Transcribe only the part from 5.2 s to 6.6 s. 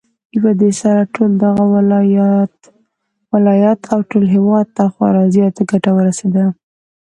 زياته گټه ورسېده